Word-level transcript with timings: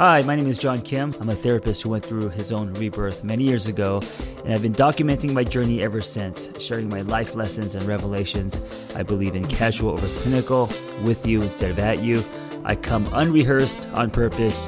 Hi, 0.00 0.22
my 0.22 0.34
name 0.34 0.46
is 0.46 0.56
John 0.56 0.80
Kim. 0.80 1.14
I'm 1.20 1.28
a 1.28 1.34
therapist 1.34 1.82
who 1.82 1.90
went 1.90 2.02
through 2.02 2.30
his 2.30 2.52
own 2.52 2.72
rebirth 2.72 3.22
many 3.22 3.44
years 3.44 3.66
ago, 3.66 4.00
and 4.46 4.54
I've 4.54 4.62
been 4.62 4.72
documenting 4.72 5.34
my 5.34 5.44
journey 5.44 5.82
ever 5.82 6.00
since, 6.00 6.48
sharing 6.58 6.88
my 6.88 7.02
life 7.02 7.34
lessons 7.34 7.74
and 7.74 7.84
revelations. 7.84 8.96
I 8.96 9.02
believe 9.02 9.34
in 9.34 9.44
casual 9.44 9.90
over 9.90 10.06
clinical, 10.22 10.70
with 11.02 11.26
you 11.26 11.42
instead 11.42 11.70
of 11.70 11.78
at 11.80 12.02
you. 12.02 12.24
I 12.64 12.76
come 12.76 13.06
unrehearsed 13.12 13.88
on 13.92 14.10
purpose 14.10 14.66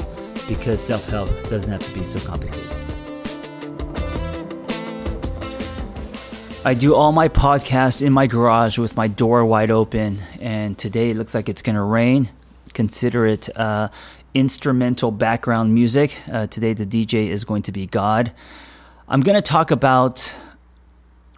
because 0.48 0.84
self 0.84 1.08
help 1.08 1.30
doesn't 1.48 1.72
have 1.72 1.82
to 1.82 1.94
be 1.94 2.04
so 2.04 2.20
complicated. 2.28 2.70
I 6.62 6.74
do 6.74 6.94
all 6.94 7.12
my 7.12 7.30
podcasts 7.30 8.02
in 8.02 8.12
my 8.12 8.26
garage 8.26 8.76
with 8.76 8.98
my 8.98 9.06
door 9.06 9.46
wide 9.46 9.70
open, 9.70 10.18
and 10.42 10.76
today 10.76 11.08
it 11.08 11.16
looks 11.16 11.34
like 11.34 11.48
it's 11.48 11.62
going 11.62 11.76
to 11.76 11.82
rain. 11.82 12.28
Consider 12.74 13.26
it 13.26 13.54
uh, 13.56 13.88
instrumental 14.34 15.10
background 15.10 15.74
music. 15.74 16.16
Uh, 16.30 16.46
today, 16.46 16.72
the 16.72 16.86
DJ 16.86 17.28
is 17.28 17.44
going 17.44 17.62
to 17.62 17.72
be 17.72 17.86
God. 17.86 18.32
I'm 19.08 19.20
going 19.20 19.36
to 19.36 19.42
talk 19.42 19.70
about 19.70 20.32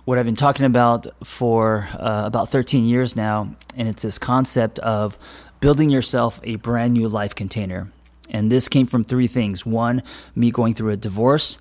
what 0.04 0.18
I've 0.18 0.26
been 0.26 0.36
talking 0.36 0.66
about 0.66 1.06
for 1.24 1.88
uh, 1.92 2.22
about 2.26 2.50
13 2.50 2.84
years 2.84 3.16
now, 3.16 3.54
and 3.76 3.88
it's 3.88 4.02
this 4.02 4.18
concept 4.18 4.78
of 4.80 5.18
building 5.60 5.90
yourself 5.90 6.40
a 6.44 6.56
brand 6.56 6.92
new 6.92 7.08
life 7.08 7.34
container. 7.34 7.88
And 8.30 8.50
this 8.50 8.68
came 8.68 8.86
from 8.86 9.04
three 9.04 9.26
things 9.26 9.66
one, 9.66 10.02
me 10.34 10.50
going 10.50 10.74
through 10.74 10.90
a 10.90 10.96
divorce. 10.96 11.58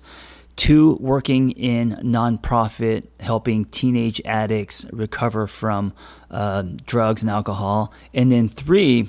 Two, 0.56 0.96
working 1.00 1.50
in 1.50 1.96
nonprofit, 2.04 3.08
helping 3.18 3.64
teenage 3.64 4.20
addicts 4.24 4.86
recover 4.92 5.48
from 5.48 5.92
uh, 6.30 6.62
drugs 6.86 7.22
and 7.22 7.30
alcohol. 7.30 7.92
And 8.12 8.30
then 8.30 8.48
three, 8.48 9.08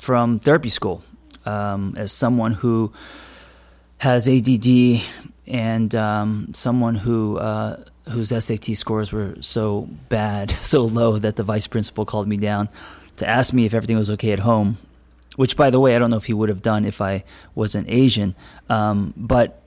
from 0.00 0.40
therapy 0.40 0.68
school 0.70 1.04
um, 1.46 1.94
as 1.96 2.12
someone 2.12 2.52
who 2.52 2.92
has 3.98 4.28
ADD 4.28 5.02
and 5.46 5.94
um, 5.94 6.52
someone 6.54 6.94
who 6.94 7.38
uh, 7.38 7.82
whose 8.08 8.30
SAT 8.30 8.76
scores 8.76 9.12
were 9.12 9.36
so 9.40 9.88
bad, 10.08 10.50
so 10.62 10.84
low 10.84 11.18
that 11.18 11.36
the 11.36 11.42
vice 11.42 11.66
principal 11.66 12.04
called 12.04 12.28
me 12.28 12.36
down 12.36 12.68
to 13.16 13.28
ask 13.28 13.52
me 13.52 13.64
if 13.64 13.74
everything 13.74 13.96
was 13.96 14.10
okay 14.10 14.32
at 14.32 14.40
home. 14.40 14.76
Which, 15.36 15.56
by 15.56 15.70
the 15.70 15.80
way, 15.80 15.96
I 15.96 15.98
don't 15.98 16.10
know 16.10 16.18
if 16.18 16.26
he 16.26 16.34
would 16.34 16.50
have 16.50 16.60
done 16.60 16.84
if 16.84 17.00
I 17.00 17.24
wasn't 17.54 17.88
Asian. 17.88 18.34
Um, 18.68 19.14
but 19.16 19.62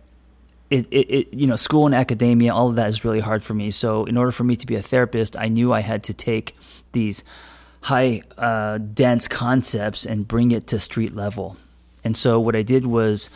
it, 0.70 0.86
it, 0.92 1.10
it, 1.10 1.34
you 1.34 1.48
know, 1.48 1.56
school 1.56 1.86
and 1.88 1.96
academia, 1.96 2.54
all 2.54 2.70
of 2.70 2.76
that 2.76 2.88
is 2.88 3.04
really 3.04 3.20
hard 3.20 3.44
for 3.44 3.54
me. 3.54 3.72
So, 3.72 4.06
in 4.06 4.16
order 4.18 4.32
for 4.32 4.44
me 4.44 4.56
to 4.58 4.68
be 4.68 4.76
a 4.76 4.82
therapist, 4.82 5.36
I 5.36 5.48
knew 5.48 5.74
I 5.74 5.80
had 5.80 6.04
to 6.04 6.14
take 6.14 6.56
these 6.92 7.24
high, 7.82 8.22
uh, 8.38 8.78
dense 8.78 9.28
concepts 9.28 10.06
and 10.06 10.28
bring 10.28 10.52
it 10.52 10.68
to 10.68 10.80
street 10.80 11.16
level. 11.16 11.58
And 12.06 12.16
so 12.16 12.40
what 12.40 12.56
I 12.56 12.62
did 12.62 12.86
was 12.86 13.30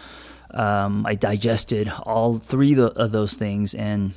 um, 0.51 1.05
I 1.05 1.15
digested 1.15 1.91
all 2.03 2.37
three 2.37 2.79
of 2.79 3.11
those 3.11 3.33
things 3.33 3.73
and 3.73 4.13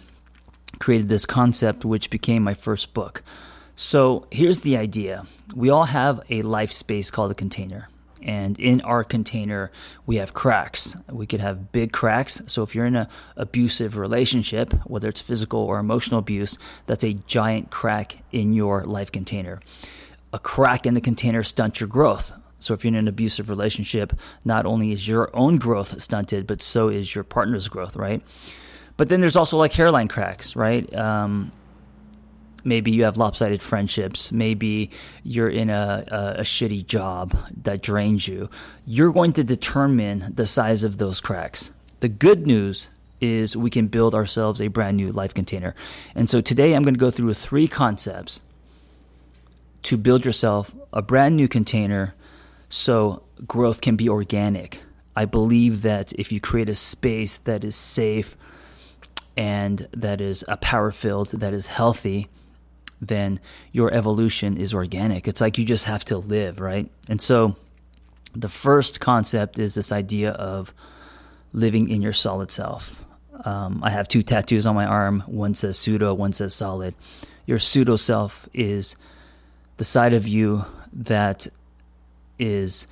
created 0.78 1.08
this 1.08 1.26
concept, 1.26 1.84
which 1.84 2.10
became 2.10 2.42
my 2.42 2.54
first 2.54 2.94
book. 2.94 3.22
So 3.76 4.26
here's 4.30 4.60
the 4.60 4.76
idea 4.76 5.24
we 5.54 5.70
all 5.70 5.84
have 5.84 6.20
a 6.30 6.42
life 6.42 6.72
space 6.72 7.10
called 7.10 7.30
a 7.30 7.34
container. 7.34 7.88
And 8.22 8.58
in 8.60 8.80
our 8.82 9.02
container, 9.02 9.72
we 10.06 10.16
have 10.16 10.32
cracks. 10.32 10.96
We 11.10 11.26
could 11.26 11.40
have 11.40 11.72
big 11.72 11.92
cracks. 11.92 12.40
So 12.46 12.62
if 12.62 12.72
you're 12.72 12.86
in 12.86 12.94
an 12.94 13.08
abusive 13.36 13.96
relationship, 13.96 14.72
whether 14.84 15.08
it's 15.08 15.20
physical 15.20 15.58
or 15.58 15.80
emotional 15.80 16.20
abuse, 16.20 16.56
that's 16.86 17.02
a 17.02 17.14
giant 17.14 17.72
crack 17.72 18.18
in 18.30 18.52
your 18.52 18.84
life 18.84 19.10
container. 19.10 19.58
A 20.32 20.38
crack 20.38 20.86
in 20.86 20.94
the 20.94 21.00
container 21.00 21.42
stunts 21.42 21.80
your 21.80 21.88
growth. 21.88 22.32
So 22.62 22.74
if 22.74 22.84
you're 22.84 22.90
in 22.90 22.94
an 22.94 23.08
abusive 23.08 23.50
relationship, 23.50 24.12
not 24.44 24.66
only 24.66 24.92
is 24.92 25.06
your 25.08 25.30
own 25.34 25.58
growth 25.58 26.00
stunted, 26.00 26.46
but 26.46 26.62
so 26.62 26.88
is 26.88 27.14
your 27.14 27.24
partner's 27.24 27.68
growth, 27.68 27.96
right? 27.96 28.22
But 28.96 29.08
then 29.08 29.20
there's 29.20 29.36
also 29.36 29.56
like 29.56 29.72
hairline 29.72 30.08
cracks, 30.08 30.54
right? 30.54 30.92
Um, 30.94 31.50
maybe 32.64 32.90
you 32.90 33.04
have 33.04 33.16
lopsided 33.16 33.62
friendships. 33.62 34.30
Maybe 34.32 34.90
you're 35.22 35.48
in 35.48 35.70
a, 35.70 36.04
a, 36.06 36.40
a, 36.40 36.42
shitty 36.42 36.86
job 36.86 37.36
that 37.62 37.82
drains 37.82 38.28
you. 38.28 38.48
You're 38.86 39.12
going 39.12 39.32
to 39.34 39.44
determine 39.44 40.32
the 40.34 40.46
size 40.46 40.84
of 40.84 40.98
those 40.98 41.20
cracks. 41.20 41.70
The 42.00 42.08
good 42.08 42.46
news 42.46 42.88
is 43.20 43.56
we 43.56 43.70
can 43.70 43.86
build 43.86 44.14
ourselves 44.14 44.60
a 44.60 44.68
brand 44.68 44.96
new 44.96 45.12
life 45.12 45.32
container. 45.32 45.74
And 46.14 46.28
so 46.28 46.40
today 46.40 46.74
I'm 46.74 46.82
going 46.82 46.94
to 46.94 47.00
go 47.00 47.10
through 47.10 47.34
three 47.34 47.68
concepts 47.68 48.40
to 49.82 49.96
build 49.96 50.24
yourself 50.24 50.74
a 50.92 51.02
brand 51.02 51.36
new 51.36 51.48
container 51.48 52.14
so 52.72 53.22
growth 53.46 53.82
can 53.82 53.96
be 53.96 54.08
organic. 54.08 54.80
I 55.14 55.26
believe 55.26 55.82
that 55.82 56.14
if 56.14 56.32
you 56.32 56.40
create 56.40 56.70
a 56.70 56.74
space 56.74 57.36
that 57.36 57.64
is 57.64 57.76
safe 57.76 58.34
and 59.36 59.86
that 59.92 60.22
is 60.22 60.42
a 60.48 60.56
power 60.56 60.90
filled, 60.90 61.32
that 61.32 61.52
is 61.52 61.66
healthy, 61.66 62.28
then 62.98 63.40
your 63.72 63.92
evolution 63.92 64.56
is 64.56 64.72
organic. 64.72 65.28
It's 65.28 65.42
like 65.42 65.58
you 65.58 65.66
just 65.66 65.84
have 65.84 66.02
to 66.06 66.16
live, 66.16 66.60
right? 66.60 66.90
And 67.10 67.20
so 67.20 67.56
the 68.34 68.48
first 68.48 69.00
concept 69.00 69.58
is 69.58 69.74
this 69.74 69.92
idea 69.92 70.30
of 70.30 70.72
living 71.52 71.90
in 71.90 72.00
your 72.00 72.14
solid 72.14 72.50
self. 72.50 73.04
Um, 73.44 73.80
I 73.84 73.90
have 73.90 74.08
two 74.08 74.22
tattoos 74.22 74.64
on 74.64 74.74
my 74.74 74.86
arm. 74.86 75.24
One 75.26 75.54
says 75.54 75.78
pseudo, 75.78 76.14
one 76.14 76.32
says 76.32 76.54
solid. 76.54 76.94
Your 77.44 77.58
pseudo 77.58 77.96
self 77.96 78.48
is 78.54 78.96
the 79.76 79.84
side 79.84 80.14
of 80.14 80.26
you 80.26 80.64
that 80.94 81.48
is 82.42 82.86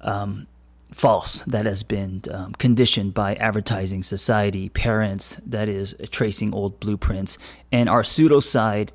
um, 0.00 0.46
false, 0.92 1.42
that 1.46 1.66
has 1.66 1.82
been 1.82 2.22
um, 2.30 2.52
conditioned 2.52 3.14
by 3.14 3.34
advertising 3.34 4.02
society, 4.02 4.68
parents, 4.68 5.36
that 5.46 5.68
is 5.68 5.94
tracing 6.10 6.54
old 6.54 6.78
blueprints. 6.80 7.36
And 7.72 7.88
our 7.88 8.04
pseudo 8.04 8.40
side 8.40 8.92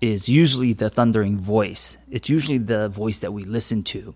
is 0.00 0.28
usually 0.28 0.72
the 0.72 0.90
thundering 0.90 1.38
voice. 1.38 1.96
It's 2.10 2.28
usually 2.28 2.58
the 2.58 2.88
voice 2.88 3.18
that 3.18 3.32
we 3.32 3.44
listen 3.44 3.82
to. 3.84 4.14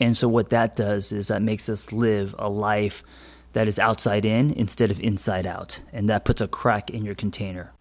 And 0.00 0.16
so, 0.16 0.26
what 0.26 0.50
that 0.50 0.74
does 0.74 1.12
is 1.12 1.28
that 1.28 1.40
makes 1.40 1.68
us 1.68 1.92
live 1.92 2.34
a 2.36 2.48
life 2.48 3.04
that 3.52 3.68
is 3.68 3.78
outside 3.78 4.24
in 4.24 4.52
instead 4.54 4.90
of 4.90 4.98
inside 5.00 5.46
out. 5.46 5.80
And 5.92 6.08
that 6.08 6.24
puts 6.24 6.40
a 6.40 6.48
crack 6.48 6.90
in 6.90 7.04
your 7.04 7.14
container. 7.14 7.72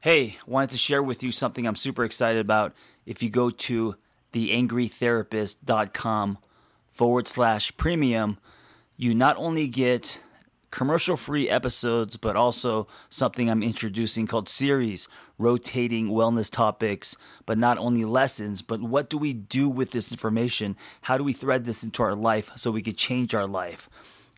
Hey, 0.00 0.38
wanted 0.46 0.70
to 0.70 0.78
share 0.78 1.02
with 1.02 1.22
you 1.22 1.30
something 1.30 1.66
I'm 1.66 1.76
super 1.76 2.04
excited 2.04 2.40
about. 2.40 2.74
If 3.06 3.22
you 3.22 3.30
go 3.30 3.50
to 3.50 3.94
theangrytherapist.com 4.32 6.38
forward 6.92 7.28
slash 7.28 7.76
premium, 7.76 8.38
you 8.96 9.14
not 9.14 9.36
only 9.38 9.68
get 9.68 10.20
commercial 10.70 11.16
free 11.16 11.48
episodes, 11.48 12.16
but 12.16 12.36
also 12.36 12.86
something 13.08 13.50
I'm 13.50 13.62
introducing 13.62 14.26
called 14.26 14.48
series, 14.48 15.08
rotating 15.38 16.08
wellness 16.08 16.50
topics, 16.50 17.16
but 17.46 17.58
not 17.58 17.78
only 17.78 18.04
lessons, 18.04 18.62
but 18.62 18.80
what 18.80 19.10
do 19.10 19.18
we 19.18 19.32
do 19.32 19.68
with 19.68 19.90
this 19.90 20.12
information? 20.12 20.76
How 21.02 21.18
do 21.18 21.24
we 21.24 21.32
thread 21.32 21.64
this 21.64 21.82
into 21.82 22.02
our 22.02 22.14
life 22.14 22.50
so 22.56 22.70
we 22.70 22.82
could 22.82 22.96
change 22.96 23.34
our 23.34 23.46
life? 23.46 23.88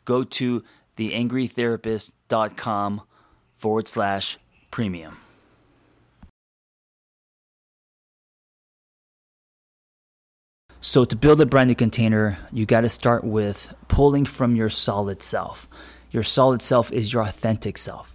Go 0.05 0.25
to 0.25 0.65
theangrytherapist.com 0.97 3.03
forward 3.57 3.89
slash 3.89 4.39
premium. 4.71 5.19
So 10.85 11.05
to 11.05 11.15
build 11.15 11.41
a 11.41 11.47
brand 11.47 11.69
new 11.69 11.77
container, 11.77 12.39
you 12.51 12.67
got 12.67 12.81
to 12.81 12.89
start 12.89 13.23
with 13.23 13.73
pulling 13.87 14.25
from 14.27 14.57
your 14.57 14.69
solid 14.69 15.23
self. 15.23 15.69
Your 16.11 16.25
solid 16.25 16.61
self 16.61 16.93
is 16.93 17.13
your 17.13 17.23
authentic 17.23 17.79
self. 17.79 18.13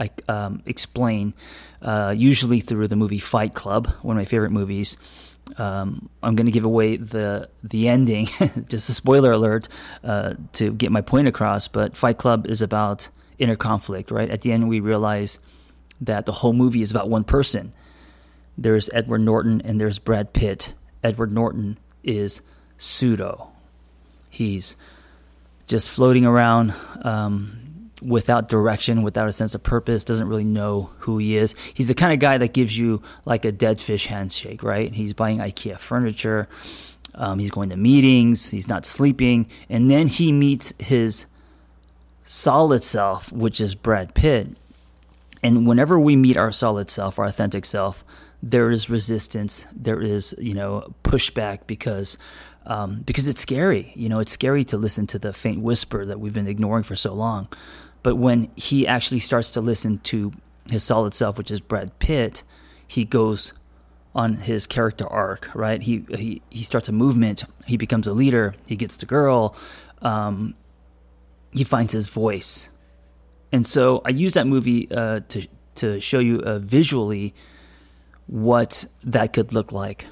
I 0.00 0.10
um, 0.28 0.64
explain 0.66 1.32
uh, 1.80 2.12
usually 2.16 2.58
through 2.58 2.88
the 2.88 2.96
movie 2.96 3.20
Fight 3.20 3.54
Club, 3.54 3.86
one 4.02 4.16
of 4.16 4.20
my 4.20 4.24
favorite 4.24 4.50
movies. 4.50 4.96
Um, 5.58 6.08
I'm 6.24 6.34
going 6.34 6.46
to 6.46 6.52
give 6.52 6.64
away 6.64 6.96
the 6.96 7.48
the 7.62 7.88
ending, 7.88 8.26
just 8.68 8.90
a 8.90 8.94
spoiler 8.94 9.30
alert, 9.30 9.68
uh, 10.02 10.34
to 10.54 10.72
get 10.72 10.90
my 10.90 11.02
point 11.02 11.28
across. 11.28 11.68
But 11.68 11.96
Fight 11.96 12.18
Club 12.18 12.48
is 12.48 12.62
about 12.62 13.10
inner 13.38 13.56
conflict, 13.56 14.10
right? 14.10 14.28
At 14.28 14.40
the 14.40 14.50
end, 14.50 14.68
we 14.68 14.80
realize 14.80 15.38
that 16.00 16.26
the 16.26 16.32
whole 16.32 16.52
movie 16.52 16.82
is 16.82 16.90
about 16.90 17.08
one 17.08 17.22
person. 17.22 17.72
There's 18.58 18.90
Edward 18.92 19.20
Norton 19.20 19.60
and 19.60 19.80
there's 19.80 20.00
Brad 20.00 20.32
Pitt. 20.32 20.74
Edward 21.04 21.32
Norton 21.32 21.78
is 22.02 22.40
pseudo. 22.78 23.50
He's 24.30 24.76
just 25.66 25.90
floating 25.90 26.26
around 26.26 26.74
um, 27.02 27.90
without 28.02 28.48
direction, 28.48 29.02
without 29.02 29.28
a 29.28 29.32
sense 29.32 29.54
of 29.54 29.62
purpose, 29.62 30.04
doesn't 30.04 30.28
really 30.28 30.44
know 30.44 30.90
who 30.98 31.18
he 31.18 31.36
is. 31.36 31.54
He's 31.74 31.88
the 31.88 31.94
kind 31.94 32.12
of 32.12 32.18
guy 32.18 32.38
that 32.38 32.52
gives 32.52 32.76
you 32.76 33.02
like 33.24 33.44
a 33.44 33.52
dead 33.52 33.80
fish 33.80 34.06
handshake, 34.06 34.62
right? 34.62 34.92
He's 34.92 35.14
buying 35.14 35.38
IKEA 35.38 35.78
furniture, 35.78 36.48
um, 37.14 37.38
he's 37.38 37.50
going 37.50 37.70
to 37.70 37.76
meetings, 37.76 38.48
he's 38.48 38.68
not 38.68 38.84
sleeping, 38.86 39.46
and 39.68 39.90
then 39.90 40.08
he 40.08 40.32
meets 40.32 40.72
his 40.78 41.26
solid 42.24 42.82
self, 42.82 43.30
which 43.32 43.60
is 43.60 43.74
Brad 43.74 44.14
Pitt. 44.14 44.48
And 45.42 45.66
whenever 45.66 45.98
we 45.98 46.16
meet 46.16 46.36
our 46.36 46.52
solid 46.52 46.90
self, 46.90 47.18
our 47.18 47.26
authentic 47.26 47.64
self, 47.64 48.04
there 48.42 48.70
is 48.70 48.90
resistance, 48.90 49.66
there 49.72 50.00
is 50.00 50.34
you 50.38 50.54
know 50.54 50.92
pushback 51.04 51.66
because 51.66 52.18
um, 52.66 53.00
because 53.02 53.28
it's 53.28 53.40
scary. 53.40 53.92
You 53.94 54.08
know, 54.08 54.20
it's 54.20 54.32
scary 54.32 54.64
to 54.66 54.76
listen 54.76 55.06
to 55.08 55.18
the 55.18 55.32
faint 55.32 55.60
whisper 55.60 56.04
that 56.04 56.20
we've 56.20 56.32
been 56.32 56.48
ignoring 56.48 56.84
for 56.84 56.96
so 56.96 57.12
long. 57.12 57.48
But 58.02 58.16
when 58.16 58.50
he 58.56 58.86
actually 58.86 59.20
starts 59.20 59.50
to 59.52 59.60
listen 59.60 59.98
to 60.04 60.32
his 60.70 60.84
solid 60.84 61.14
self, 61.14 61.38
which 61.38 61.50
is 61.50 61.60
Brad 61.60 61.98
Pitt, 61.98 62.42
he 62.86 63.04
goes 63.04 63.52
on 64.14 64.34
his 64.34 64.66
character 64.66 65.06
arc, 65.06 65.48
right? 65.54 65.80
He 65.80 66.04
he 66.10 66.42
he 66.50 66.64
starts 66.64 66.88
a 66.88 66.92
movement. 66.92 67.44
He 67.66 67.76
becomes 67.76 68.06
a 68.06 68.12
leader. 68.12 68.54
He 68.66 68.76
gets 68.76 68.96
the 68.96 69.06
girl. 69.06 69.56
Um, 70.02 70.54
he 71.52 71.64
finds 71.64 71.92
his 71.92 72.08
voice, 72.08 72.70
and 73.52 73.66
so 73.66 74.02
I 74.04 74.10
use 74.10 74.34
that 74.34 74.46
movie 74.46 74.90
uh, 74.90 75.20
to 75.28 75.46
to 75.76 76.00
show 76.00 76.18
you 76.18 76.40
uh, 76.40 76.58
visually 76.58 77.34
what 78.26 78.84
that 79.04 79.32
could 79.32 79.52
look 79.52 79.72
like. 79.72 80.06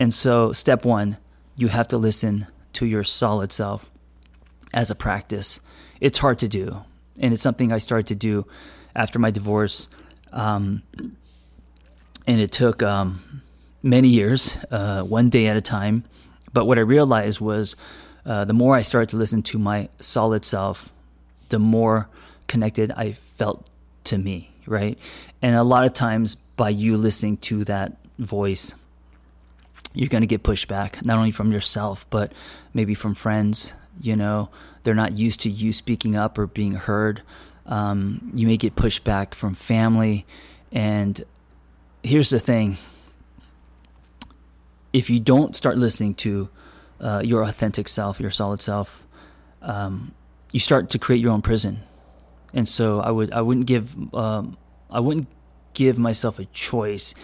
And 0.00 0.14
so, 0.14 0.52
step 0.52 0.84
one, 0.84 1.16
you 1.56 1.68
have 1.68 1.88
to 1.88 1.98
listen 1.98 2.46
to 2.74 2.86
your 2.86 3.04
solid 3.04 3.52
self 3.52 3.90
as 4.72 4.90
a 4.90 4.94
practice. 4.94 5.60
It's 6.00 6.18
hard 6.18 6.38
to 6.40 6.48
do, 6.48 6.84
and 7.20 7.32
it's 7.32 7.42
something 7.42 7.72
I 7.72 7.78
started 7.78 8.06
to 8.08 8.14
do 8.14 8.46
after 8.94 9.18
my 9.18 9.30
divorce. 9.30 9.88
Um, 10.32 10.82
and 12.26 12.40
it 12.40 12.52
took 12.52 12.82
um, 12.82 13.42
many 13.82 14.08
years, 14.08 14.56
uh, 14.70 15.02
one 15.02 15.30
day 15.30 15.46
at 15.46 15.56
a 15.56 15.60
time. 15.60 16.04
But 16.52 16.66
what 16.66 16.78
I 16.78 16.82
realized 16.82 17.40
was 17.40 17.74
uh, 18.24 18.44
the 18.44 18.52
more 18.52 18.76
I 18.76 18.82
started 18.82 19.08
to 19.10 19.16
listen 19.16 19.42
to 19.44 19.58
my 19.58 19.88
solid 20.00 20.44
self, 20.44 20.90
the 21.48 21.58
more 21.58 22.08
connected 22.46 22.92
I 22.92 23.12
felt 23.12 23.68
to 24.04 24.18
me, 24.18 24.50
right? 24.68 24.98
And 25.42 25.56
a 25.56 25.62
lot 25.62 25.84
of 25.84 25.92
times, 25.92 26.36
by 26.56 26.70
you 26.70 26.96
listening 26.96 27.38
to 27.38 27.64
that 27.64 27.96
voice, 28.18 28.74
you're 29.94 30.08
going 30.08 30.22
to 30.22 30.26
get 30.26 30.42
pushback, 30.42 31.04
not 31.04 31.18
only 31.18 31.30
from 31.30 31.52
yourself, 31.52 32.06
but 32.10 32.32
maybe 32.74 32.94
from 32.94 33.14
friends. 33.14 33.72
You 34.00 34.16
know, 34.16 34.50
they're 34.84 34.94
not 34.94 35.16
used 35.16 35.40
to 35.40 35.50
you 35.50 35.72
speaking 35.72 36.16
up 36.16 36.38
or 36.38 36.46
being 36.46 36.74
heard. 36.74 37.22
Um, 37.66 38.30
you 38.34 38.46
may 38.46 38.56
get 38.56 38.74
pushback 38.74 39.34
from 39.34 39.54
family. 39.54 40.26
And 40.72 41.20
here's 42.02 42.30
the 42.30 42.40
thing 42.40 42.76
if 44.92 45.10
you 45.10 45.20
don't 45.20 45.54
start 45.54 45.76
listening 45.78 46.14
to 46.14 46.48
uh, 47.00 47.22
your 47.24 47.42
authentic 47.42 47.88
self, 47.88 48.20
your 48.20 48.30
solid 48.30 48.62
self, 48.62 49.02
um, 49.62 50.12
you 50.52 50.60
start 50.60 50.90
to 50.90 50.98
create 50.98 51.20
your 51.20 51.32
own 51.32 51.42
prison. 51.42 51.80
And 52.54 52.68
so 52.68 53.00
I 53.00 53.10
would 53.10 53.32
I 53.32 53.40
wouldn't 53.40 53.66
give 53.66 54.14
um, 54.14 54.56
I 54.90 55.00
wouldn't 55.00 55.28
give 55.74 55.98
myself 55.98 56.38
a 56.38 56.44
choice. 56.46 57.14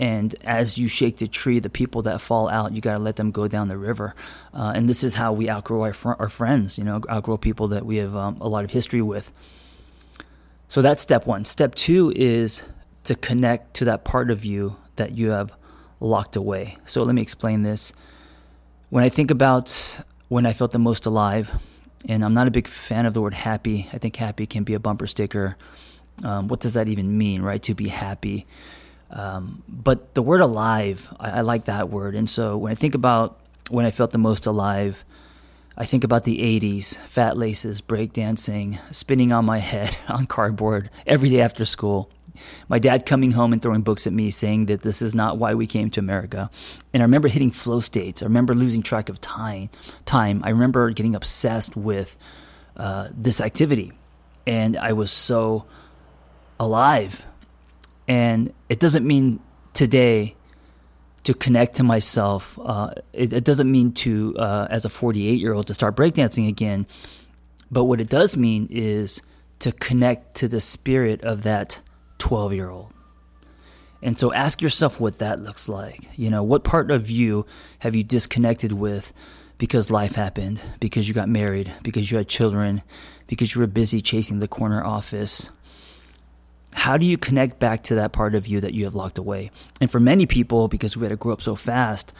And 0.00 0.34
as 0.44 0.76
you 0.76 0.88
shake 0.88 1.18
the 1.18 1.28
tree, 1.28 1.60
the 1.60 1.70
people 1.70 2.02
that 2.02 2.20
fall 2.20 2.48
out, 2.48 2.72
you 2.72 2.80
got 2.80 2.94
to 2.94 2.98
let 2.98 3.16
them 3.16 3.30
go 3.30 3.46
down 3.46 3.68
the 3.68 3.78
river. 3.78 4.14
Uh, 4.52 4.72
and 4.74 4.88
this 4.88 5.04
is 5.04 5.14
how 5.14 5.32
we 5.32 5.48
outgrow 5.48 5.82
our, 5.82 5.92
fr- 5.92 6.14
our 6.18 6.28
friends, 6.28 6.76
you 6.76 6.84
know, 6.84 7.00
outgrow 7.08 7.36
people 7.36 7.68
that 7.68 7.86
we 7.86 7.96
have 7.96 8.14
um, 8.16 8.36
a 8.40 8.48
lot 8.48 8.64
of 8.64 8.72
history 8.72 9.00
with. 9.00 9.32
So 10.66 10.82
that's 10.82 11.00
step 11.00 11.26
one. 11.26 11.44
Step 11.44 11.76
two 11.76 12.12
is 12.16 12.62
to 13.04 13.14
connect 13.14 13.74
to 13.74 13.84
that 13.84 14.04
part 14.04 14.30
of 14.30 14.44
you 14.44 14.76
that 14.96 15.12
you 15.12 15.30
have 15.30 15.52
locked 16.00 16.34
away. 16.34 16.76
So 16.86 17.04
let 17.04 17.14
me 17.14 17.22
explain 17.22 17.62
this. 17.62 17.92
When 18.90 19.04
I 19.04 19.08
think 19.08 19.30
about 19.30 20.00
when 20.28 20.44
I 20.44 20.52
felt 20.52 20.72
the 20.72 20.78
most 20.78 21.06
alive, 21.06 21.52
and 22.08 22.24
I'm 22.24 22.34
not 22.34 22.46
a 22.46 22.50
big 22.50 22.68
fan 22.68 23.06
of 23.06 23.14
the 23.14 23.20
word 23.20 23.34
happy, 23.34 23.88
I 23.92 23.98
think 23.98 24.16
happy 24.16 24.46
can 24.46 24.64
be 24.64 24.74
a 24.74 24.80
bumper 24.80 25.06
sticker. 25.06 25.56
Um, 26.22 26.48
what 26.48 26.60
does 26.60 26.74
that 26.74 26.88
even 26.88 27.16
mean, 27.18 27.42
right? 27.42 27.62
To 27.64 27.74
be 27.74 27.88
happy. 27.88 28.46
Um, 29.10 29.62
but 29.68 30.14
the 30.14 30.22
word 30.22 30.40
alive, 30.40 31.12
I, 31.18 31.30
I 31.30 31.40
like 31.40 31.64
that 31.66 31.88
word. 31.88 32.14
And 32.14 32.28
so 32.28 32.56
when 32.56 32.72
I 32.72 32.74
think 32.74 32.94
about 32.94 33.38
when 33.70 33.86
I 33.86 33.90
felt 33.90 34.10
the 34.10 34.18
most 34.18 34.46
alive, 34.46 35.04
I 35.76 35.84
think 35.84 36.04
about 36.04 36.24
the 36.24 36.38
80s, 36.38 36.96
fat 36.98 37.36
laces, 37.36 37.80
breakdancing, 37.80 38.78
spinning 38.94 39.32
on 39.32 39.44
my 39.44 39.58
head 39.72 39.96
on 40.08 40.26
cardboard 40.26 40.90
every 41.06 41.30
day 41.30 41.40
after 41.40 41.64
school 41.64 42.10
my 42.68 42.78
dad 42.78 43.06
coming 43.06 43.30
home 43.30 43.52
and 43.52 43.62
throwing 43.62 43.82
books 43.82 44.06
at 44.06 44.12
me 44.12 44.30
saying 44.30 44.66
that 44.66 44.82
this 44.82 45.02
is 45.02 45.14
not 45.14 45.38
why 45.38 45.54
we 45.54 45.66
came 45.66 45.90
to 45.90 46.00
America. 46.00 46.50
And 46.92 47.02
I 47.02 47.04
remember 47.04 47.28
hitting 47.28 47.50
flow 47.50 47.80
states. 47.80 48.22
I 48.22 48.26
remember 48.26 48.54
losing 48.54 48.82
track 48.82 49.08
of 49.08 49.20
time. 49.20 49.70
Time. 50.04 50.42
I 50.44 50.50
remember 50.50 50.90
getting 50.90 51.14
obsessed 51.14 51.76
with 51.76 52.16
uh, 52.76 53.08
this 53.12 53.40
activity, 53.40 53.92
and 54.46 54.76
I 54.76 54.92
was 54.92 55.10
so 55.10 55.66
alive. 56.58 57.26
And 58.06 58.52
it 58.68 58.80
doesn't 58.80 59.06
mean 59.06 59.40
today 59.72 60.36
to 61.24 61.34
connect 61.34 61.76
to 61.76 61.82
myself. 61.82 62.58
Uh, 62.62 62.90
it, 63.12 63.32
it, 63.32 63.44
doesn't 63.44 63.70
mean 63.70 63.92
to, 63.92 64.36
uh, 64.38 64.68
as 64.70 64.84
a 64.84 64.90
48 64.90 65.40
year 65.40 65.54
old, 65.54 65.66
to 65.66 65.74
start 65.74 65.96
breakdancing 65.96 66.48
again. 66.48 66.86
But 67.70 67.84
what 67.84 68.00
it 68.00 68.08
does 68.08 68.36
mean 68.36 68.68
is 68.70 69.22
to 69.60 69.72
connect 69.72 70.34
to 70.36 70.48
the 70.48 70.60
spirit 70.60 71.22
of 71.22 71.42
that 71.42 71.80
12 72.24 72.54
year 72.54 72.70
old. 72.70 72.90
And 74.00 74.18
so 74.18 74.32
ask 74.32 74.62
yourself 74.62 74.98
what 74.98 75.18
that 75.18 75.40
looks 75.40 75.68
like. 75.68 76.08
You 76.16 76.30
know, 76.30 76.42
what 76.42 76.64
part 76.64 76.90
of 76.90 77.10
you 77.10 77.44
have 77.80 77.94
you 77.94 78.02
disconnected 78.02 78.72
with 78.72 79.12
because 79.58 79.90
life 79.90 80.14
happened, 80.14 80.62
because 80.80 81.06
you 81.06 81.12
got 81.12 81.28
married, 81.28 81.70
because 81.82 82.10
you 82.10 82.16
had 82.16 82.26
children, 82.26 82.82
because 83.26 83.54
you 83.54 83.60
were 83.60 83.66
busy 83.66 84.00
chasing 84.00 84.38
the 84.38 84.48
corner 84.48 84.82
office? 84.82 85.50
How 86.72 86.96
do 86.96 87.04
you 87.04 87.18
connect 87.18 87.58
back 87.58 87.82
to 87.84 87.96
that 87.96 88.14
part 88.14 88.34
of 88.34 88.46
you 88.46 88.58
that 88.62 88.72
you 88.72 88.84
have 88.84 88.94
locked 88.94 89.18
away? 89.18 89.50
And 89.82 89.90
for 89.90 90.00
many 90.00 90.24
people, 90.24 90.66
because 90.66 90.96
we 90.96 91.04
had 91.04 91.10
to 91.10 91.16
grow 91.16 91.34
up 91.34 91.42
so 91.42 91.54
fast, 91.54 92.14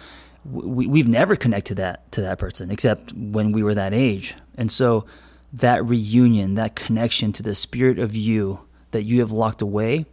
we, 0.45 0.87
we've 0.87 1.09
never 1.09 1.35
connected 1.35 1.79
that 1.79 2.13
to 2.13 2.21
that 2.21 2.39
person 2.39 2.71
except 2.71 3.15
when 3.15 3.53
we 3.53 3.63
were 3.63 3.75
that 3.75 3.95
age. 3.95 4.35
And 4.59 4.71
so 4.71 5.07
that 5.55 5.83
reunion, 5.83 6.57
that 6.57 6.77
connection 6.77 7.33
to 7.33 7.43
the 7.43 7.55
spirit 7.55 7.99
of 7.99 8.15
you 8.15 8.61
that 8.95 9.03
you 9.03 9.19
have 9.19 9.33
locked 9.33 9.61
away, 9.61 10.07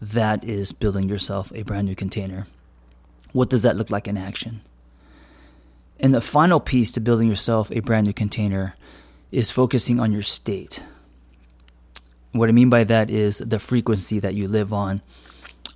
that 0.00 0.42
is 0.42 0.72
building 0.72 1.06
yourself 1.06 1.52
a 1.54 1.62
brand 1.62 1.86
new 1.86 1.94
container. 1.94 2.46
What 3.32 3.50
does 3.50 3.62
that 3.62 3.76
look 3.76 3.90
like 3.90 4.08
in 4.08 4.16
action? 4.16 4.62
And 6.00 6.14
the 6.14 6.22
final 6.22 6.58
piece 6.58 6.90
to 6.92 7.00
building 7.00 7.28
yourself 7.28 7.70
a 7.70 7.80
brand 7.80 8.06
new 8.06 8.14
container 8.14 8.74
is 9.30 9.50
focusing 9.50 10.00
on 10.00 10.12
your 10.12 10.22
state. 10.22 10.82
What 12.32 12.48
I 12.48 12.52
mean 12.52 12.70
by 12.70 12.84
that 12.84 13.10
is 13.10 13.38
the 13.38 13.58
frequency 13.58 14.18
that 14.20 14.34
you 14.34 14.48
live 14.48 14.72
on. 14.72 15.02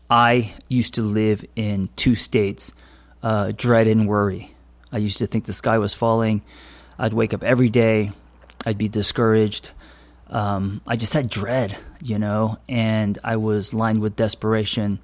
I 0.09 0.55
used 0.69 0.95
to 0.95 1.03
live 1.03 1.45
in 1.57 1.91
two 1.95 2.15
states 2.15 2.73
uh, 3.23 3.53
dread 3.55 3.87
and 3.87 4.09
worry. 4.09 4.55
I 4.91 4.97
used 4.97 5.19
to 5.19 5.27
think 5.27 5.45
the 5.45 5.53
sky 5.53 5.77
was 5.77 5.93
falling. 5.93 6.41
I'd 6.99 7.13
wake 7.13 7.35
up 7.35 7.45
every 7.45 7.69
day. 7.69 8.13
I'd 8.65 8.79
be 8.79 8.89
discouraged 8.89 9.71
um, 10.31 10.81
I 10.87 10.97
just 10.97 11.13
had 11.13 11.29
dread, 11.29 11.77
you 12.01 12.19
know, 12.19 12.59
and 12.69 13.19
I 13.23 13.37
was 13.37 13.75
lined 13.75 14.01
with 14.01 14.17
desperation. 14.17 15.01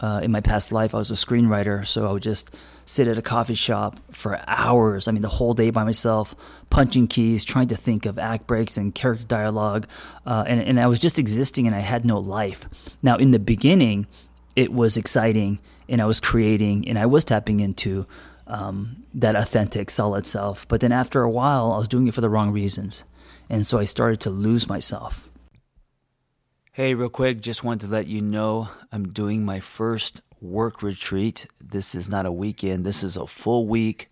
Uh, 0.00 0.20
in 0.22 0.32
my 0.32 0.40
past 0.40 0.72
life, 0.72 0.94
I 0.94 0.98
was 0.98 1.10
a 1.10 1.14
screenwriter, 1.14 1.86
so 1.86 2.08
I 2.08 2.12
would 2.12 2.22
just 2.22 2.50
sit 2.86 3.06
at 3.06 3.18
a 3.18 3.22
coffee 3.22 3.54
shop 3.54 4.00
for 4.10 4.40
hours. 4.46 5.06
I 5.06 5.12
mean, 5.12 5.20
the 5.20 5.28
whole 5.28 5.52
day 5.52 5.68
by 5.68 5.84
myself, 5.84 6.34
punching 6.70 7.08
keys, 7.08 7.44
trying 7.44 7.68
to 7.68 7.76
think 7.76 8.06
of 8.06 8.18
act 8.18 8.46
breaks 8.46 8.78
and 8.78 8.94
character 8.94 9.26
dialogue, 9.26 9.86
uh, 10.24 10.44
and 10.46 10.60
and 10.60 10.80
I 10.80 10.86
was 10.86 10.98
just 10.98 11.18
existing, 11.18 11.66
and 11.66 11.76
I 11.76 11.80
had 11.80 12.06
no 12.06 12.18
life. 12.18 12.66
Now, 13.02 13.16
in 13.16 13.32
the 13.32 13.38
beginning, 13.38 14.06
it 14.56 14.72
was 14.72 14.96
exciting, 14.96 15.58
and 15.86 16.00
I 16.00 16.06
was 16.06 16.18
creating, 16.18 16.88
and 16.88 16.98
I 16.98 17.04
was 17.04 17.24
tapping 17.24 17.60
into 17.60 18.06
um, 18.46 19.04
that 19.12 19.36
authentic, 19.36 19.90
solid 19.90 20.26
self. 20.26 20.66
But 20.66 20.80
then 20.80 20.92
after 20.92 21.22
a 21.22 21.30
while, 21.30 21.72
I 21.72 21.78
was 21.78 21.88
doing 21.88 22.08
it 22.08 22.14
for 22.14 22.22
the 22.22 22.30
wrong 22.30 22.50
reasons. 22.50 23.04
And 23.50 23.66
so 23.66 23.80
I 23.80 23.84
started 23.84 24.20
to 24.20 24.30
lose 24.30 24.68
myself. 24.68 25.28
Hey, 26.70 26.94
real 26.94 27.08
quick, 27.08 27.40
just 27.40 27.64
wanted 27.64 27.86
to 27.86 27.92
let 27.92 28.06
you 28.06 28.22
know 28.22 28.68
I'm 28.92 29.08
doing 29.08 29.44
my 29.44 29.58
first 29.58 30.20
work 30.40 30.84
retreat. 30.84 31.48
This 31.60 31.96
is 31.96 32.08
not 32.08 32.26
a 32.26 32.32
weekend, 32.32 32.86
this 32.86 33.02
is 33.02 33.16
a 33.16 33.26
full 33.26 33.66
week. 33.66 34.08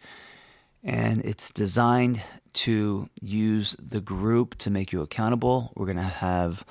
And 0.82 1.24
it's 1.24 1.52
designed 1.52 2.20
to 2.54 3.08
use 3.20 3.76
the 3.80 4.00
group 4.00 4.58
to 4.58 4.70
make 4.70 4.90
you 4.90 5.02
accountable. 5.02 5.72
We're 5.76 5.86
going 5.86 5.98
to 5.98 6.02
have 6.02 6.64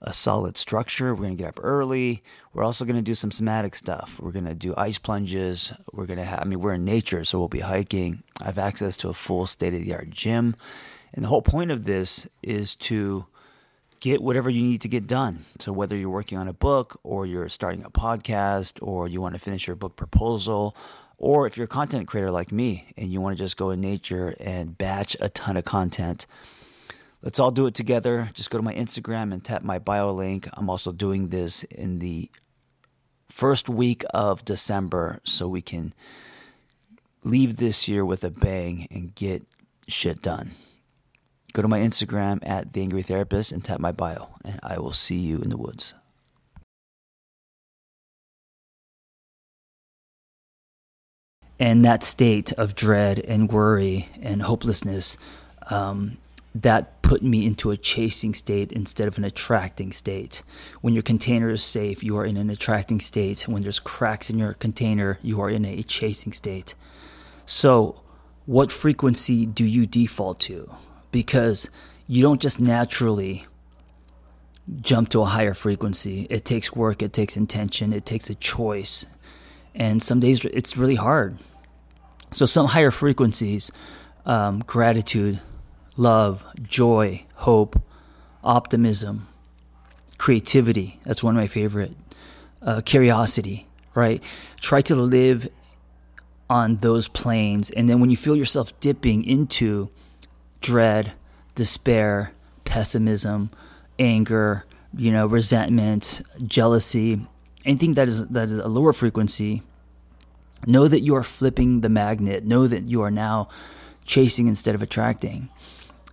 a 0.00 0.14
solid 0.14 0.56
structure. 0.56 1.14
We're 1.14 1.24
going 1.24 1.36
to 1.36 1.42
get 1.42 1.48
up 1.48 1.60
early. 1.62 2.22
We're 2.54 2.64
also 2.64 2.86
going 2.86 2.96
to 2.96 3.02
do 3.02 3.14
some 3.14 3.30
somatic 3.30 3.74
stuff. 3.74 4.18
We're 4.20 4.32
going 4.32 4.46
to 4.46 4.54
do 4.54 4.72
ice 4.76 4.98
plunges. 4.98 5.72
We're 5.92 6.06
going 6.06 6.18
to 6.18 6.24
have, 6.24 6.40
I 6.40 6.44
mean, 6.44 6.60
we're 6.60 6.74
in 6.74 6.84
nature, 6.84 7.24
so 7.24 7.38
we'll 7.38 7.48
be 7.48 7.60
hiking. 7.60 8.22
I 8.40 8.44
have 8.46 8.58
access 8.58 8.96
to 8.98 9.10
a 9.10 9.14
full 9.14 9.46
state 9.46 9.74
of 9.74 9.84
the 9.84 9.94
art 9.94 10.10
gym. 10.10 10.56
And 11.16 11.24
the 11.24 11.28
whole 11.28 11.42
point 11.42 11.70
of 11.70 11.84
this 11.84 12.28
is 12.42 12.74
to 12.76 13.26
get 14.00 14.22
whatever 14.22 14.50
you 14.50 14.62
need 14.62 14.82
to 14.82 14.88
get 14.88 15.06
done. 15.06 15.44
So 15.58 15.72
whether 15.72 15.96
you're 15.96 16.10
working 16.10 16.38
on 16.38 16.46
a 16.46 16.52
book 16.52 17.00
or 17.02 17.26
you're 17.26 17.48
starting 17.48 17.82
a 17.84 17.90
podcast 17.90 18.78
or 18.82 19.08
you 19.08 19.20
want 19.20 19.34
to 19.34 19.40
finish 19.40 19.66
your 19.66 19.76
book 19.76 19.96
proposal 19.96 20.76
or 21.18 21.46
if 21.46 21.56
you're 21.56 21.64
a 21.64 21.68
content 21.68 22.06
creator 22.06 22.30
like 22.30 22.52
me 22.52 22.92
and 22.96 23.10
you 23.10 23.20
want 23.20 23.36
to 23.36 23.42
just 23.42 23.56
go 23.56 23.70
in 23.70 23.80
nature 23.80 24.34
and 24.38 24.76
batch 24.76 25.16
a 25.18 25.30
ton 25.30 25.56
of 25.56 25.64
content, 25.64 26.26
let's 27.22 27.40
all 27.40 27.50
do 27.50 27.66
it 27.66 27.74
together. 27.74 28.28
Just 28.34 28.50
go 28.50 28.58
to 28.58 28.62
my 28.62 28.74
Instagram 28.74 29.32
and 29.32 29.42
tap 29.42 29.62
my 29.62 29.78
bio 29.78 30.12
link. 30.12 30.48
I'm 30.52 30.68
also 30.68 30.92
doing 30.92 31.28
this 31.28 31.64
in 31.64 32.00
the 32.00 32.30
first 33.30 33.68
week 33.70 34.04
of 34.10 34.44
December 34.44 35.20
so 35.24 35.48
we 35.48 35.62
can 35.62 35.94
leave 37.24 37.56
this 37.56 37.88
year 37.88 38.04
with 38.04 38.22
a 38.22 38.30
bang 38.30 38.86
and 38.90 39.14
get 39.14 39.42
shit 39.88 40.20
done. 40.20 40.50
Go 41.56 41.62
to 41.62 41.68
my 41.68 41.80
Instagram 41.80 42.46
at 42.46 42.74
the 42.74 42.82
Angry 42.82 43.02
Therapist 43.02 43.50
and 43.50 43.64
tap 43.64 43.80
my 43.80 43.90
bio, 43.90 44.28
and 44.44 44.60
I 44.62 44.78
will 44.78 44.92
see 44.92 45.16
you 45.16 45.38
in 45.38 45.48
the 45.48 45.56
woods. 45.56 45.94
And 51.58 51.82
that 51.82 52.02
state 52.02 52.52
of 52.52 52.74
dread 52.74 53.20
and 53.20 53.50
worry 53.50 54.10
and 54.20 54.42
hopelessness, 54.42 55.16
um, 55.70 56.18
that 56.54 57.00
put 57.00 57.22
me 57.22 57.46
into 57.46 57.70
a 57.70 57.78
chasing 57.78 58.34
state 58.34 58.70
instead 58.70 59.08
of 59.08 59.16
an 59.16 59.24
attracting 59.24 59.92
state. 59.92 60.42
When 60.82 60.92
your 60.92 61.02
container 61.02 61.48
is 61.48 61.62
safe, 61.62 62.04
you 62.04 62.18
are 62.18 62.26
in 62.26 62.36
an 62.36 62.50
attracting 62.50 63.00
state. 63.00 63.48
When 63.48 63.62
there's 63.62 63.80
cracks 63.80 64.28
in 64.28 64.38
your 64.38 64.52
container, 64.52 65.18
you 65.22 65.40
are 65.40 65.48
in 65.48 65.64
a 65.64 65.82
chasing 65.82 66.34
state. 66.34 66.74
So, 67.46 68.02
what 68.44 68.70
frequency 68.70 69.46
do 69.46 69.64
you 69.64 69.86
default 69.86 70.38
to? 70.40 70.70
Because 71.16 71.70
you 72.06 72.20
don't 72.20 72.42
just 72.42 72.60
naturally 72.60 73.46
jump 74.82 75.08
to 75.08 75.22
a 75.22 75.24
higher 75.24 75.54
frequency. 75.54 76.26
It 76.28 76.44
takes 76.44 76.76
work, 76.76 77.00
it 77.00 77.14
takes 77.14 77.38
intention, 77.38 77.94
it 77.94 78.04
takes 78.04 78.28
a 78.28 78.34
choice. 78.34 79.06
And 79.74 80.02
some 80.02 80.20
days 80.20 80.44
it's 80.44 80.76
really 80.76 80.96
hard. 80.96 81.38
So, 82.34 82.44
some 82.44 82.66
higher 82.66 82.90
frequencies, 82.90 83.72
um, 84.26 84.62
gratitude, 84.66 85.40
love, 85.96 86.44
joy, 86.62 87.24
hope, 87.36 87.80
optimism, 88.44 89.26
creativity. 90.18 91.00
That's 91.04 91.22
one 91.22 91.34
of 91.34 91.40
my 91.40 91.46
favorite. 91.46 91.92
Uh, 92.60 92.82
curiosity, 92.82 93.68
right? 93.94 94.22
Try 94.60 94.82
to 94.82 94.94
live 94.94 95.48
on 96.50 96.76
those 96.76 97.08
planes. 97.08 97.70
And 97.70 97.88
then 97.88 98.00
when 98.00 98.10
you 98.10 98.18
feel 98.18 98.36
yourself 98.36 98.78
dipping 98.80 99.24
into 99.24 99.88
dread, 100.60 101.12
despair, 101.54 102.32
pessimism, 102.64 103.50
anger, 103.98 104.64
you 104.96 105.12
know, 105.12 105.26
resentment, 105.26 106.22
jealousy, 106.46 107.20
anything 107.64 107.94
that 107.94 108.08
is 108.08 108.26
that 108.28 108.50
is 108.50 108.58
a 108.58 108.68
lower 108.68 108.92
frequency, 108.92 109.62
know 110.66 110.88
that 110.88 111.00
you 111.00 111.14
are 111.14 111.22
flipping 111.22 111.80
the 111.80 111.88
magnet. 111.88 112.44
Know 112.44 112.66
that 112.66 112.84
you 112.84 113.02
are 113.02 113.10
now 113.10 113.48
chasing 114.04 114.46
instead 114.46 114.74
of 114.74 114.82
attracting. 114.82 115.48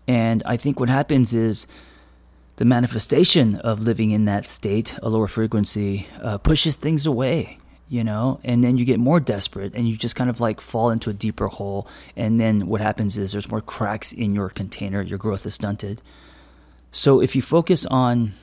And 0.08 0.44
I 0.46 0.58
think 0.58 0.80
what 0.80 0.90
happens 0.90 1.34
is 1.34 1.68
the 2.58 2.66
manifestation 2.66 3.56
of 3.58 3.82
living 3.82 4.12
in 4.12 4.26
that 4.26 4.46
state, 4.46 4.98
a 5.02 5.10
lower 5.10 5.28
frequency, 5.28 6.08
uh, 6.22 6.38
pushes 6.38 6.76
things 6.76 7.06
away 7.06 7.58
you 7.94 8.04
know, 8.04 8.40
and 8.44 8.64
then 8.64 8.78
you 8.78 8.86
get 8.86 9.00
more 9.00 9.20
desperate 9.20 9.76
and 9.76 9.88
you 9.88 9.96
just 9.96 10.16
kind 10.16 10.30
of 10.30 10.40
like 10.40 10.60
fall 10.60 10.90
into 10.90 11.10
a 11.10 11.14
deeper 11.14 11.48
hole. 11.48 11.88
And 12.16 12.40
then 12.40 12.68
what 12.68 12.82
happens 12.82 13.18
is 13.18 13.32
there's 13.34 13.50
more 13.52 13.62
cracks 13.62 14.12
in 14.12 14.34
your 14.34 14.50
container, 14.50 15.02
your 15.02 15.20
growth 15.20 15.46
is 15.46 15.54
stunted. 15.54 16.02
So 16.92 17.22
if 17.22 17.36
you 17.36 17.42
focus 17.42 17.86
on 17.86 18.34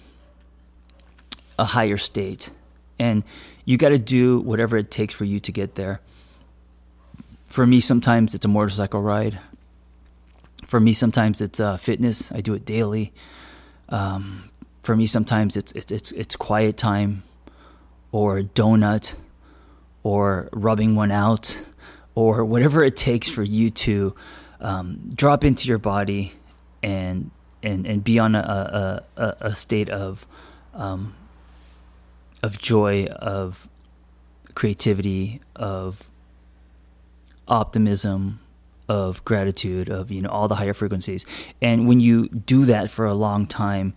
a 1.58 1.64
higher 1.64 1.96
state 1.96 2.50
and 2.98 3.24
you 3.64 3.76
got 3.76 3.90
to 3.90 3.98
do 3.98 4.40
whatever 4.40 4.76
it 4.76 4.90
takes 4.90 5.14
for 5.14 5.24
you 5.24 5.40
to 5.40 5.52
get 5.52 5.74
there. 5.74 6.00
For 7.46 7.66
me, 7.66 7.80
sometimes 7.80 8.34
it's 8.34 8.44
a 8.44 8.48
motorcycle 8.48 9.02
ride. 9.02 9.38
For 10.66 10.78
me, 10.78 10.92
sometimes 10.92 11.40
it's 11.40 11.58
uh, 11.58 11.76
fitness. 11.76 12.30
I 12.30 12.40
do 12.40 12.54
it 12.54 12.64
daily. 12.64 13.12
Um, 13.88 14.50
for 14.82 14.96
me, 14.96 15.06
sometimes 15.06 15.56
it's, 15.56 15.72
it's 15.72 15.90
it's 15.90 16.12
it's 16.12 16.36
quiet 16.36 16.76
time, 16.76 17.24
or 18.12 18.42
donut, 18.42 19.14
or 20.02 20.48
rubbing 20.52 20.94
one 20.94 21.10
out 21.10 21.60
or 22.14 22.44
whatever 22.44 22.82
it 22.82 22.96
takes 22.96 23.28
for 23.28 23.42
you 23.42 23.70
to 23.70 24.14
um, 24.60 25.00
drop 25.14 25.44
into 25.44 25.68
your 25.68 25.78
body 25.78 26.32
and 26.82 27.30
and 27.62 27.86
and 27.86 28.02
be 28.02 28.18
on 28.18 28.34
a 28.34 29.02
a, 29.16 29.36
a 29.40 29.54
state 29.54 29.88
of 29.88 30.26
um, 30.74 31.14
of 32.42 32.58
joy, 32.58 33.06
of 33.06 33.68
creativity, 34.54 35.40
of 35.56 36.02
optimism, 37.48 38.40
of 38.88 39.24
gratitude, 39.24 39.88
of 39.88 40.10
you 40.10 40.22
know 40.22 40.30
all 40.30 40.48
the 40.48 40.56
higher 40.56 40.74
frequencies. 40.74 41.26
And 41.60 41.86
when 41.88 42.00
you 42.00 42.28
do 42.28 42.64
that 42.66 42.90
for 42.90 43.06
a 43.06 43.14
long 43.14 43.46
time, 43.46 43.94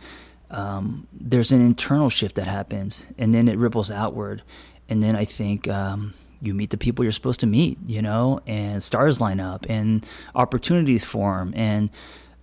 um, 0.52 1.08
there's 1.14 1.52
an 1.52 1.62
internal 1.62 2.10
shift 2.10 2.36
that 2.36 2.48
happens, 2.48 3.06
and 3.18 3.34
then 3.34 3.48
it 3.48 3.58
ripples 3.58 3.92
outward 3.92 4.44
and 4.90 5.02
then 5.02 5.16
I 5.16 5.26
think 5.26 5.68
um, 5.68 6.14
you 6.42 6.54
meet 6.54 6.70
the 6.70 6.78
people 6.78 7.04
you're 7.04 7.12
supposed 7.12 7.40
to 7.42 7.48
meet, 7.48 7.78
you 7.86 8.02
know, 8.02 8.42
and 8.46 8.84
stars 8.84 9.22
line 9.22 9.40
up 9.40 9.66
and 9.70 10.06
opportunities 10.36 11.04
form, 11.04 11.54
and 11.56 11.90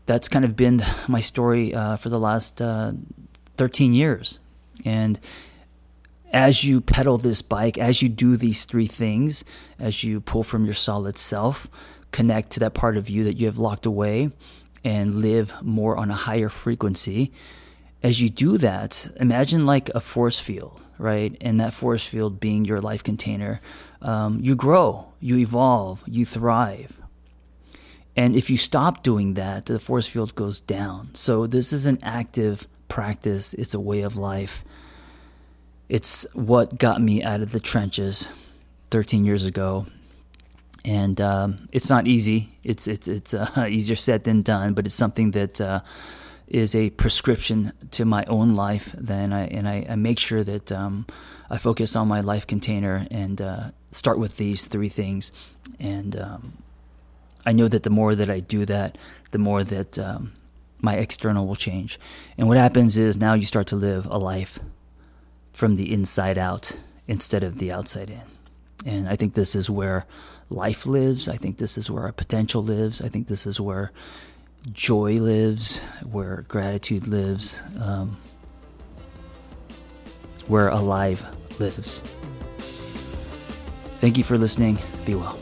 that's 0.06 0.28
kind 0.28 0.44
of 0.44 0.56
been 0.56 0.82
my 1.08 1.20
story 1.20 1.74
uh, 1.74 1.96
for 1.96 2.08
the 2.08 2.18
last 2.18 2.60
uh, 2.60 2.92
13 3.56 3.94
years. 3.94 4.38
And 4.84 5.20
as 6.32 6.64
you 6.64 6.80
pedal 6.80 7.18
this 7.18 7.42
bike, 7.42 7.76
as 7.76 8.02
you 8.02 8.08
do 8.08 8.36
these 8.36 8.64
three 8.64 8.86
things, 8.86 9.44
as 9.78 10.02
you 10.02 10.20
pull 10.20 10.42
from 10.42 10.64
your 10.64 10.74
solid 10.74 11.18
self, 11.18 11.68
connect 12.12 12.50
to 12.52 12.60
that 12.60 12.74
part 12.74 12.96
of 12.96 13.10
you 13.10 13.24
that 13.24 13.36
you 13.36 13.46
have 13.46 13.58
locked 13.58 13.86
away, 13.86 14.30
and 14.84 15.16
live 15.16 15.52
more 15.62 15.96
on 15.96 16.10
a 16.10 16.14
higher 16.14 16.48
frequency 16.48 17.32
as 18.02 18.20
you 18.20 18.30
do 18.30 18.56
that, 18.58 19.08
imagine 19.20 19.66
like 19.66 19.90
a 19.90 20.00
force 20.00 20.38
field, 20.38 20.82
right? 20.98 21.36
And 21.40 21.60
that 21.60 21.74
force 21.74 22.04
field 22.04 22.40
being 22.40 22.64
your 22.64 22.80
life 22.80 23.04
container. 23.04 23.60
Um, 24.00 24.40
you 24.40 24.56
grow, 24.56 25.12
you 25.20 25.36
evolve, 25.38 26.02
you 26.06 26.24
thrive. 26.24 26.98
And 28.16 28.34
if 28.34 28.50
you 28.50 28.56
stop 28.56 29.02
doing 29.02 29.34
that, 29.34 29.66
the 29.66 29.78
force 29.78 30.06
field 30.06 30.34
goes 30.34 30.60
down. 30.60 31.10
So 31.14 31.46
this 31.46 31.72
is 31.72 31.86
an 31.86 31.98
active 32.02 32.66
practice, 32.88 33.54
it's 33.54 33.74
a 33.74 33.80
way 33.80 34.00
of 34.02 34.16
life. 34.16 34.64
It's 35.88 36.26
what 36.32 36.78
got 36.78 37.00
me 37.02 37.22
out 37.22 37.40
of 37.40 37.52
the 37.52 37.60
trenches 37.60 38.28
13 38.90 39.24
years 39.24 39.44
ago. 39.44 39.86
And 40.84 41.20
um, 41.20 41.68
it's 41.72 41.90
not 41.90 42.06
easy. 42.06 42.58
It's 42.64 42.86
it's 42.86 43.06
it's 43.06 43.34
uh, 43.34 43.66
easier 43.68 43.96
said 43.96 44.24
than 44.24 44.40
done, 44.40 44.72
but 44.72 44.86
it's 44.86 44.94
something 44.94 45.32
that 45.32 45.60
uh, 45.60 45.80
is 46.50 46.74
a 46.74 46.90
prescription 46.90 47.72
to 47.92 48.04
my 48.04 48.24
own 48.26 48.54
life, 48.54 48.94
then 48.98 49.32
I 49.32 49.46
and 49.46 49.68
I, 49.68 49.86
I 49.88 49.94
make 49.94 50.18
sure 50.18 50.44
that 50.44 50.72
um, 50.72 51.06
I 51.48 51.58
focus 51.58 51.96
on 51.96 52.08
my 52.08 52.20
life 52.20 52.46
container 52.46 53.06
and 53.10 53.40
uh, 53.40 53.70
start 53.92 54.18
with 54.18 54.36
these 54.36 54.66
three 54.66 54.88
things. 54.88 55.32
And 55.78 56.20
um, 56.20 56.52
I 57.46 57.52
know 57.52 57.68
that 57.68 57.84
the 57.84 57.90
more 57.90 58.14
that 58.14 58.28
I 58.28 58.40
do 58.40 58.66
that, 58.66 58.98
the 59.30 59.38
more 59.38 59.64
that 59.64 59.98
um, 59.98 60.32
my 60.80 60.94
external 60.94 61.46
will 61.46 61.56
change. 61.56 61.98
And 62.36 62.48
what 62.48 62.56
happens 62.56 62.96
is 62.96 63.16
now 63.16 63.34
you 63.34 63.46
start 63.46 63.68
to 63.68 63.76
live 63.76 64.06
a 64.06 64.18
life 64.18 64.58
from 65.52 65.76
the 65.76 65.92
inside 65.92 66.38
out 66.38 66.76
instead 67.06 67.42
of 67.42 67.58
the 67.58 67.72
outside 67.72 68.10
in. 68.10 68.22
And 68.86 69.08
I 69.08 69.16
think 69.16 69.34
this 69.34 69.54
is 69.54 69.68
where 69.68 70.06
life 70.48 70.86
lives. 70.86 71.28
I 71.28 71.36
think 71.36 71.58
this 71.58 71.76
is 71.76 71.90
where 71.90 72.04
our 72.04 72.12
potential 72.12 72.62
lives. 72.62 73.02
I 73.02 73.08
think 73.08 73.28
this 73.28 73.46
is 73.46 73.60
where 73.60 73.92
joy 74.72 75.14
lives, 75.14 75.78
where 76.10 76.44
gratitude 76.48 77.06
lives, 77.06 77.60
um, 77.80 78.16
where 80.48 80.68
alive 80.68 81.24
lives. 81.58 82.00
Thank 84.00 84.16
you 84.16 84.24
for 84.24 84.38
listening. 84.38 84.78
Be 85.04 85.14
well. 85.14 85.38